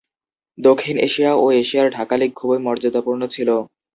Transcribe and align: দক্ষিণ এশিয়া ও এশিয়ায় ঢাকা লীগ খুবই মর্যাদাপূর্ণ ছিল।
দক্ষিণ 0.57 0.95
এশিয়া 1.07 1.31
ও 1.35 1.55
এশিয়ায় 1.61 1.91
ঢাকা 1.91 2.15
লীগ 2.17 2.31
খুবই 2.35 2.59
মর্যাদাপূর্ণ 2.61 3.21
ছিল। 3.27 3.49